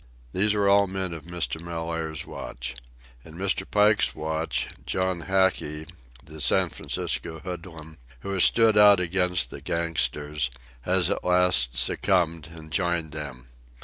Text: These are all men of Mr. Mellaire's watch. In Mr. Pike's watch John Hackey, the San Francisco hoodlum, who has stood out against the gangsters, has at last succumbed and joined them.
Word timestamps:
These 0.31 0.55
are 0.55 0.67
all 0.67 0.87
men 0.87 1.13
of 1.13 1.25
Mr. 1.25 1.61
Mellaire's 1.61 2.25
watch. 2.25 2.75
In 3.23 3.35
Mr. 3.35 3.69
Pike's 3.69 4.15
watch 4.15 4.67
John 4.87 5.19
Hackey, 5.27 5.85
the 6.25 6.41
San 6.41 6.69
Francisco 6.71 7.37
hoodlum, 7.37 7.99
who 8.21 8.31
has 8.31 8.43
stood 8.43 8.79
out 8.79 8.99
against 8.99 9.51
the 9.51 9.61
gangsters, 9.61 10.49
has 10.89 11.11
at 11.11 11.23
last 11.23 11.77
succumbed 11.77 12.47
and 12.51 12.71
joined 12.71 13.11
them. 13.11 13.45